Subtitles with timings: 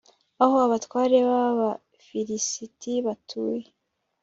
[0.43, 3.67] aho abatware b'abafilisiti batuye